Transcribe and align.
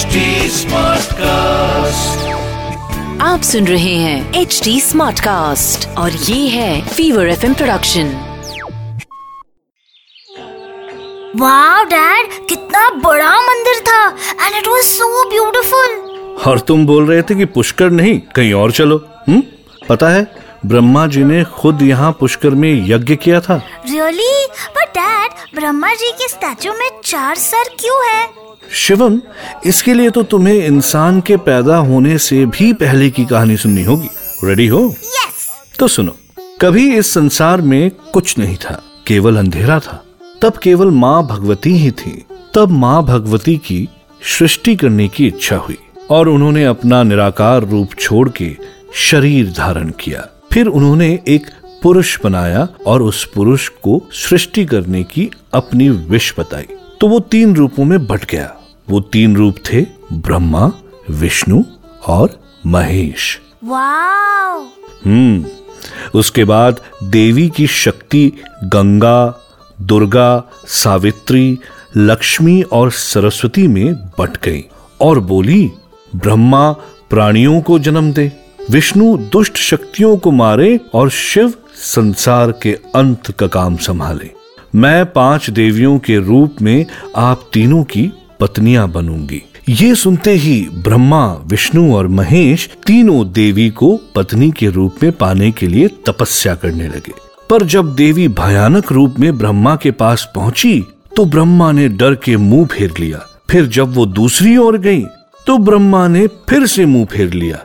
HD 0.00 0.18
Smartcast. 0.54 2.20
आप 3.22 3.42
सुन 3.42 3.66
रहे 3.66 3.94
हैं 3.94 4.40
एच 4.40 4.60
डी 4.64 4.80
स्मार्ट 4.80 5.20
कास्ट 5.20 5.86
और 5.98 6.12
ये 6.12 6.48
है 6.48 6.80
fever 6.88 7.28
F 7.28 7.46
production 7.46 8.12
wow 11.36 11.84
dad 11.84 12.30
कितना 12.48 12.88
बड़ा 13.04 13.34
मंदिर 13.40 13.80
था 13.88 14.00
and 14.46 14.56
it 14.56 14.68
was 14.68 14.82
so 14.84 15.24
beautiful 15.30 15.98
और 16.46 16.60
तुम 16.68 16.86
बोल 16.86 17.06
रहे 17.06 17.22
थे 17.22 17.34
कि 17.34 17.44
पुष्कर 17.56 17.90
नहीं 17.90 18.18
कहीं 18.36 18.52
और 18.54 18.72
चलो 18.72 18.96
हम्म? 19.28 19.42
पता 19.88 20.08
है 20.08 20.26
ब्रह्मा 20.66 21.06
जी 21.06 21.24
ने 21.24 21.42
खुद 21.58 21.82
यहाँ 21.82 22.12
पुष्कर 22.20 22.54
में 22.62 22.72
यज्ञ 22.88 23.16
किया 23.16 23.40
था। 23.40 23.56
Really 23.90 24.46
but 24.76 24.98
dad 24.98 25.54
Brahma 25.54 25.94
ji 25.94 26.10
के 26.12 26.28
स्टैचू 26.28 26.72
में 26.72 26.88
चार 27.04 27.36
सर 27.36 27.68
क्यों 27.80 28.04
है? 28.06 28.49
शिवम 28.72 29.20
इसके 29.66 29.94
लिए 29.94 30.10
तो 30.10 30.22
तुम्हें 30.22 30.54
इंसान 30.54 31.20
के 31.20 31.36
पैदा 31.36 31.76
होने 31.76 32.18
से 32.18 32.46
भी 32.46 32.72
पहले 32.72 33.10
की 33.10 33.24
कहानी 33.24 33.56
सुननी 33.56 33.84
होगी। 33.84 34.08
रेडी 34.44 34.66
हो? 34.66 34.94
यस 34.98 35.48
तो 35.78 35.88
सुनो 35.88 36.16
कभी 36.60 36.94
इस 36.94 37.12
संसार 37.12 37.60
में 37.60 37.90
कुछ 37.90 38.38
नहीं 38.38 38.56
था 38.56 38.82
केवल 39.06 39.36
अंधेरा 39.36 39.78
था। 39.78 40.04
तब 40.42 40.56
केवल 40.56 40.90
माँ 40.90 41.26
भगवती 41.26 41.70
ही 41.70 41.90
थी। 41.90 42.24
तब 42.54 42.68
माँ 42.68 43.04
भगवती 43.04 43.56
की 43.56 43.88
सृष्टि 44.38 44.76
करने 44.76 45.08
की 45.08 45.26
इच्छा 45.26 45.56
हुई 45.56 45.78
और 46.10 46.28
उन्होंने 46.28 46.64
अपना 46.64 47.02
निराकार 47.02 47.64
रूप 47.64 47.94
छोड़ 48.00 48.28
के 48.28 48.56
शरीर 48.94 49.52
धारण 49.52 49.90
किया। 49.90 50.26
फिर 50.52 50.66
उन्होंने 50.66 51.18
एक 51.28 51.46
पुरुष 51.82 52.18
बनाया 52.24 52.68
और 52.86 53.02
उस 53.02 53.24
पुरुष 53.24 53.68
को 53.68 54.02
सृष्टि 54.12 54.64
करने 54.64 55.02
की 55.02 55.30
अपनी 55.54 55.88
विश 55.88 56.34
बताई। 56.38 56.66
तो 57.00 57.08
वो 57.08 57.20
तीन 57.20 57.56
रूपों 57.56 57.84
में 57.84 58.06
बट 58.06 58.24
गया। 58.30 58.56
वो 58.90 59.00
तीन 59.00 59.36
रूप 59.36 59.56
थे 59.72 59.86
ब्रह्मा 60.12 60.72
विष्णु 61.10 61.62
और 62.06 62.40
महेश। 62.66 63.40
वाओ! 63.64 64.64
हम्म 65.04 65.44
उसके 66.14 66.44
बाद 66.44 66.80
देवी 67.02 67.48
की 67.48 67.66
शक्ति 67.66 68.32
गंगा 68.64 69.40
दुर्गा 69.80 70.50
सावित्री 70.66 71.58
लक्ष्मी 71.96 72.62
और 72.62 72.90
सरस्वती 72.90 73.68
में 73.68 73.94
बट 73.94 74.44
गई 74.44 74.64
और 75.00 75.20
बोली 75.20 75.70
ब्रह्मा 76.16 76.72
प्राणियों 77.10 77.60
को 77.60 77.78
जन्म 77.78 78.12
दे। 78.12 78.32
विष्णु 78.70 79.16
दुष्ट 79.16 79.56
शक्तियों 79.56 80.16
को 80.16 80.30
मारे 80.30 80.80
और 80.94 81.10
शिव 81.10 81.54
संसार 81.74 82.52
के 82.52 82.72
अंत 82.94 83.30
का 83.30 83.46
काम 83.46 83.76
संभाले। 83.76 84.30
मैं 84.74 85.06
पाँच 85.06 85.50
देवियों 85.50 85.98
के 85.98 86.18
रूप 86.18 86.56
में 86.62 86.86
आप 87.16 87.50
तीनों 87.52 87.84
की 87.84 88.12
पत्नियाँ 88.40 88.88
बनूँगी। 88.92 89.42
ये 89.68 89.94
सुनते 89.94 90.32
ही 90.32 90.60
ब्रह्मा, 90.84 91.26
विष्णु 91.46 91.94
और 91.94 92.08
महेश 92.08 92.68
तीनों 92.86 93.32
देवी 93.32 93.68
को 93.70 93.96
पत्नी 94.14 94.50
के 94.50 94.68
रूप 94.68 95.02
में 95.02 95.10
पाने 95.12 95.50
के 95.50 95.66
लिए 95.66 95.88
तपस्या 96.06 96.54
करने 96.54 96.88
लगे। 96.88 97.12
पर 97.50 97.64
जब 97.64 97.94
देवी 97.94 98.26
भयानक 98.28 98.92
रूप 98.92 99.14
में 99.20 99.36
ब्रह्मा 99.38 99.74
के 99.76 99.90
पास 99.92 100.30
पहुँची 100.34 100.80
तो 101.16 101.24
ब्रह्मा 101.24 101.70
ने 101.72 101.88
डर 101.90 102.14
के 102.14 102.36
मुँह 102.36 102.66
फेर 102.66 102.92
लिया। 103.00 103.24
फिर 103.50 103.66
जब 103.66 103.94
वो 103.94 104.06
दूसरी 104.08 104.56
ओर 104.56 104.78
गई 104.78 105.02
तो 105.46 105.56
ब्रह्मा 105.58 106.06
ने 106.08 106.26
फिर 106.48 106.66
से 106.66 106.86
मुँह 106.86 107.04
फेर 107.04 107.32
लिया। 107.32 107.64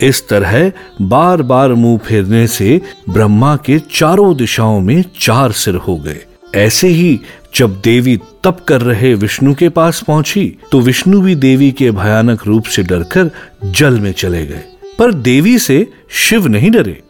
इस 0.00 0.28
तरह 0.28 0.72
बार 1.02 1.42
बार 1.42 1.72
मुँह 1.74 1.98
फेरने 1.98 2.46
से 2.46 2.80
ब्रह्मा 3.10 3.54
के 3.56 3.78
चारों 3.92 4.34
दिशाओं 4.36 4.80
में 4.80 5.02
चार 5.20 5.52
सिर 5.52 5.74
हो 5.76 5.96
गए। 5.96 6.20
ऐसे 6.56 6.88
ही 6.88 7.20
जब 7.56 7.80
देवी 7.84 8.16
तप 8.44 8.64
कर 8.68 8.80
रहे 8.80 9.14
विष्णु 9.14 9.54
के 9.54 9.68
पास 9.68 10.02
पहुँची 10.06 10.56
तो 10.72 10.80
विष्णु 10.80 11.20
भी 11.20 11.34
देवी 11.34 11.70
के 11.72 11.90
भयानक 11.90 12.46
रूप 12.46 12.64
से 12.64 12.82
डरकर 12.82 13.30
जल 13.64 14.00
में 14.00 14.12
चले 14.12 14.46
गए। 14.46 14.62
पर 14.98 15.12
देवी 15.12 15.58
से 15.58 15.86
शिव 16.10 16.46
नहीं 16.46 16.70
डरे। 16.70 17.00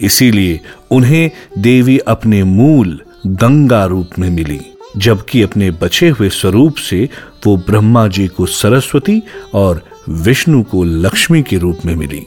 इसीलिए 0.00 0.60
उन्हें 0.90 1.30
देवी 1.58 1.98
अपने 1.98 2.42
मूल 2.44 3.00
गंगा 3.26 3.84
रूप 3.84 4.10
में 4.18 4.30
मिली, 4.30 4.60
जबकि 4.96 5.42
अपने 5.42 5.70
बचे 5.70 6.08
हुए 6.08 6.28
स्वरूप 6.28 6.76
से 6.76 7.08
वो 7.46 7.56
ब्रह्मा 7.56 8.06
जी 8.08 8.26
को 8.28 8.46
सरस्वती 8.46 9.22
और 9.54 9.84
विष्णु 10.08 10.62
को 10.62 10.84
लक्ष्मी 10.84 11.42
के 11.42 11.58
रूप 11.58 11.78
में 11.86 11.94
मिली। 11.96 12.26